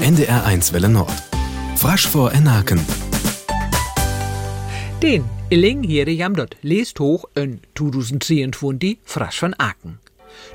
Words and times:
NDR1 0.00 0.72
Welle 0.72 0.88
Nord. 0.88 1.12
Frasch 1.76 2.06
vor 2.08 2.32
Enaken. 2.32 2.80
Den 5.02 5.24
Illing 5.50 5.82
hier 5.82 6.08
jam 6.10 6.34
dort 6.34 6.56
lest 6.62 7.00
hoch 7.00 7.26
in 7.34 7.60
2023 7.74 8.98
frasch 9.04 9.38
von 9.38 9.54
Aken. 9.58 9.98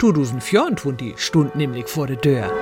2024 0.00 1.18
stund 1.18 1.54
nämlich 1.54 1.86
vor 1.86 2.08
der 2.08 2.20
Tür. 2.20 2.52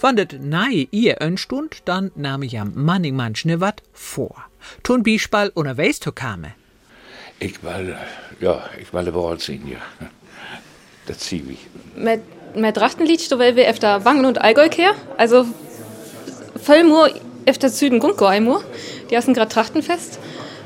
Wann 0.00 0.16
das 0.16 0.38
nahe 0.38 0.86
ihr 0.90 1.16
stund, 1.36 1.82
dann 1.86 2.10
nahm 2.14 2.42
ich 2.42 2.60
am 2.60 2.72
manning 2.74 3.16
manchne 3.16 3.60
wat 3.62 3.82
vor. 3.94 4.36
Tun 4.82 5.02
Bispal 5.02 5.50
unterwegs 5.54 5.98
zu 5.98 6.12
kame. 6.12 6.52
Ich 7.38 7.62
will, 7.62 7.96
ja, 8.40 8.68
ich 8.78 8.92
will 8.92 9.08
überall 9.08 9.40
sehen, 9.40 9.66
ja. 9.66 9.78
Das 11.06 11.18
zieh 11.18 11.42
ich. 11.48 11.66
Mit, 11.96 12.20
mit 12.54 12.76
Drachtenlied, 12.76 13.30
da 13.30 13.38
will 13.38 13.56
wir 13.56 13.66
efter 13.66 14.04
Wangen 14.04 14.24
und 14.24 14.40
Allgäu 14.40 14.68
her. 14.68 14.94
Also, 15.16 15.46
voll 16.62 16.84
nur 16.84 17.10
efter 17.44 17.68
Süden 17.68 17.98
Gunko 17.98 18.26
einmal. 18.26 18.60
Die 19.10 19.16
hassen 19.16 19.34
grad 19.34 19.52
Trachtenfest. 19.52 20.18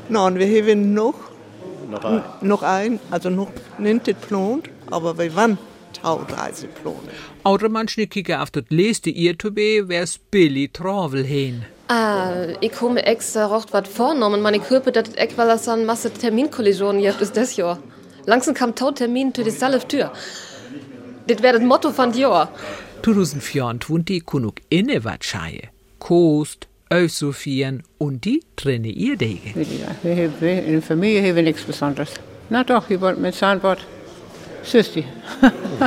Nein, 0.09 0.39
wir 0.39 0.47
haben 0.47 0.93
noch, 0.93 1.15
noch 1.89 2.03
ein, 2.03 2.23
noch 2.41 2.63
ein 2.63 2.99
also 3.11 3.29
noch 3.29 3.51
nicht 3.77 4.05
geplant, 4.05 4.69
aber 4.89 5.17
wir 5.17 5.35
waren 5.35 5.57
Taureise 6.01 6.67
planen. 6.67 7.09
Outer 7.43 7.69
manchne 7.69 8.07
kicken 8.07 8.39
auf 8.39 8.51
das 8.51 8.63
leste 8.69 9.09
ihr 9.09 9.37
to 9.37 9.51
be, 9.51 9.87
wär's 9.87 10.17
Billy 10.17 10.69
Travel 10.69 11.23
hin. 11.23 11.65
Ah, 11.89 12.47
ich 12.59 12.73
komme 12.73 13.05
extra 13.05 13.45
rocht 13.45 13.71
wat 13.71 13.87
vornommen, 13.87 14.41
meine 14.41 14.59
Körper, 14.59 14.91
dat 14.91 15.09
ich 15.17 15.37
weil 15.37 15.47
das 15.47 15.67
an 15.69 15.85
Masse 15.85 16.11
Terminkollisionen 16.11 17.01
jetzt 17.01 17.21
ist 17.21 17.37
das 17.37 17.55
Jahr. 17.55 17.79
Langsam 18.25 18.53
kam 18.53 18.75
Tautermin 18.75 19.33
zu 19.33 19.43
die 19.43 19.51
Salve 19.51 19.87
Tür. 19.87 20.11
Das 21.27 21.41
wäre 21.41 21.59
das 21.59 21.63
Motto 21.63 21.91
von 21.91 22.13
Jahr. 22.13 22.49
2024 23.03 24.25
kunuk 24.25 24.55
inne 24.69 25.03
wat 25.03 25.23
scheie. 25.23 25.69
Kost, 25.99 26.67
Öfsofien 26.89 27.83
und 27.97 28.23
die 28.25 28.41
trenne 28.55 28.87
ihr 28.87 29.17
Dege. 29.17 29.49
Ja, 29.55 29.87
wir 30.03 30.15
haben, 30.15 30.33
wir, 30.39 30.63
in 30.63 30.71
der 30.73 30.81
Familie 30.81 31.21
haben 31.21 31.35
wir 31.35 31.43
nichts 31.43 31.63
Besonderes. 31.63 32.13
Na 32.49 32.63
doch, 32.63 32.89
wir 32.89 33.01
wollten 33.01 33.21
mit 33.21 33.35
Zahnbord. 33.35 33.85
Süsti. 34.63 35.05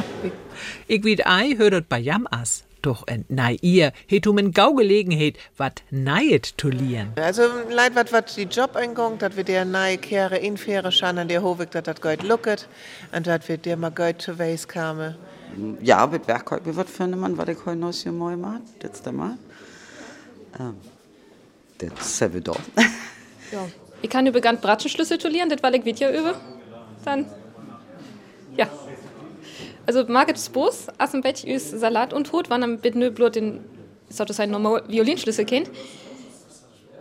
Ich 0.86 1.04
weet 1.04 1.26
ei 1.26 1.54
hört 1.56 1.88
bei 1.88 1.98
jam 1.98 2.26
as. 2.30 2.64
Doch 2.80 3.02
en 3.06 3.24
nei 3.28 3.58
ihr, 3.60 3.92
het 4.06 4.26
um 4.26 4.38
en 4.38 4.54
Gaugelegenheit, 4.54 5.38
wat 5.56 5.82
neiet 5.88 6.56
to 6.56 6.68
lieren. 6.68 7.12
Also 7.16 7.42
leid 7.68 7.94
wat 7.94 8.10
wat 8.10 8.34
die 8.36 8.46
Job 8.46 8.76
eingang, 8.76 9.18
dat 9.18 9.36
wir 9.36 9.44
der 9.44 9.64
neue 9.64 9.98
Kehre 9.98 10.38
infäre 10.38 10.92
schan 10.92 11.18
an 11.18 11.28
der 11.28 11.42
Hovig, 11.42 11.70
dat 11.70 11.86
dat 11.86 12.00
Geld 12.00 12.22
lucket, 12.22 12.68
und 13.12 13.26
dat 13.26 13.48
wir 13.48 13.58
der 13.58 13.76
mal 13.76 13.90
Geld 13.90 14.22
zu 14.22 14.38
weis 14.38 14.66
kame. 14.66 15.16
Ja, 15.82 16.06
mit 16.06 16.26
Werkholz 16.28 16.62
wird 16.64 16.88
für 16.88 17.06
man, 17.06 17.36
was 17.36 17.48
ich 17.48 17.58
heute 17.66 17.78
noch 17.78 17.92
hier 17.92 18.12
mal 18.12 18.36
mache, 18.36 18.60
jetzt 18.82 19.06
einmal. 19.06 19.36
Ähm, 20.58 20.76
das 21.78 22.20
ist 22.20 22.48
da. 22.48 22.52
Ja. 23.52 23.66
Ich 24.00 24.08
kann 24.08 24.26
über 24.26 24.40
ganz 24.40 24.60
Bratschenschlüssel 24.60 25.18
tolieren, 25.18 25.48
das 25.48 25.60
war 25.62 25.74
ich 25.74 25.84
Video 25.84 26.08
über. 26.08 26.40
Dann, 27.04 27.26
ja. 28.56 28.68
Also 29.90 30.04
Margit 30.06 30.52
Bos, 30.52 30.86
assen 30.98 31.20
Bett 31.20 31.42
ist 31.42 31.70
Salat 31.80 32.12
und 32.12 32.30
Hut, 32.32 32.48
wann 32.48 32.62
am 32.62 32.78
mit 32.80 32.94
nö 32.94 33.10
blut 33.10 33.34
den, 33.34 33.58
sollte 34.08 34.32
sein 34.32 34.52
normal 34.52 34.84
Violinschlüssel 34.86 35.44
kennt. 35.44 35.68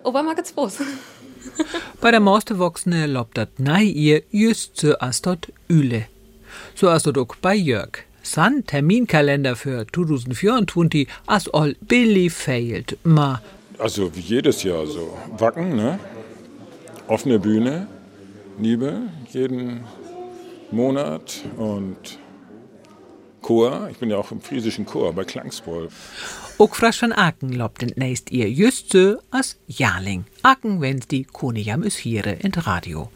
Aber 0.03 0.23
Margit 0.23 0.55
Bos. 0.55 0.79
Bei 2.01 2.09
der 2.09 2.19
Mausterwachsene 2.19 3.05
lobt 3.05 3.37
dat 3.37 3.59
nei 3.59 3.83
ihr 3.83 4.23
just 4.31 4.77
so 4.77 4.95
as 4.97 5.21
dort 5.21 5.53
Üle. 5.67 6.05
So 6.73 6.89
as 6.89 7.03
dort 7.03 7.19
auch 7.19 7.35
bei 7.35 7.53
Jörg. 7.53 8.05
San 8.23 8.65
Terminkalender 8.65 9.55
für 9.55 9.85
2024 9.93 11.07
as 11.27 11.47
all 11.49 11.75
Billy 11.81 12.27
fehlt. 12.31 12.97
Ma, 13.03 13.39
Also 13.77 14.15
wie 14.15 14.21
jedes 14.21 14.63
Jahr 14.63 14.87
so. 14.87 15.15
Wacken, 15.37 15.75
ne? 15.75 15.99
Offene 17.07 17.37
Bühne, 17.37 17.85
Liebe, 18.59 19.03
jeden 19.31 19.81
Monat 20.71 21.43
und 21.55 22.17
Chor. 23.49 23.89
Ich 23.89 23.97
bin 23.97 24.11
ja 24.11 24.17
auch 24.17 24.31
im 24.31 24.41
friesischen 24.41 24.85
Chor 24.85 25.11
bei 25.13 25.23
Klangsburg. 25.23 25.89
auch 26.59 26.75
frasch 26.75 26.99
von 26.99 27.11
Aken 27.11 27.51
lobt 27.51 27.81
den 27.81 27.93
nächst 27.95 28.31
ihr 28.31 28.47
just 28.47 28.91
so 28.91 29.17
as 29.31 29.57
Jahrling. 29.65 30.25
Aken, 30.43 30.81
wenn's 30.81 31.07
die 31.07 31.23
Koniam 31.23 31.81
is 31.81 31.97
hiere 31.97 32.33
in 32.33 32.51
Radio. 32.51 33.09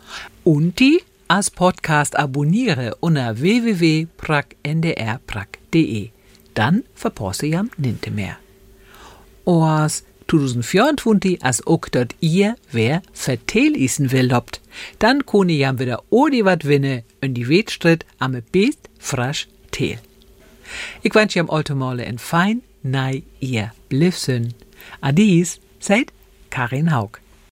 Und 0.43 0.79
die 0.79 1.03
as 1.27 1.51
Podcast 1.51 2.17
abonniere 2.17 2.97
unter 2.99 3.39
www.prag.ndr.prag.de. 3.39 6.09
Dann 6.55 6.83
verposse 6.95 7.45
jam 7.45 7.69
ninte 7.77 8.09
mehr. 8.09 8.37
Oas 9.45 10.03
2024 10.29 11.43
as 11.43 11.67
ook 11.67 11.91
dort 11.91 12.15
ihr 12.21 12.55
wer 12.71 13.03
vertel 13.13 13.75
isen 13.75 14.11
will 14.11 14.31
lobt. 14.31 14.61
Dann 14.97 15.27
kone 15.27 15.53
jam 15.53 15.77
wieder 15.77 16.01
odi 16.09 16.43
wat 16.43 16.65
winne 16.65 17.03
und 17.21 17.35
die 17.35 17.47
Wetstritt 17.47 18.03
am 18.17 18.41
best 18.51 18.89
frasch 18.97 19.47
tel. 19.69 19.99
Ich 21.01 21.13
wünsche 21.15 21.39
jam 21.39 21.49
alte 21.49 21.75
Male 21.75 22.05
en 22.05 22.17
fein, 22.17 22.61
nei 22.81 23.23
ihr 23.39 23.71
Blifsen. 23.89 24.53
Adis, 25.01 25.59
seid 25.79 26.11
Karin 26.49 26.93
Haug. 26.93 27.22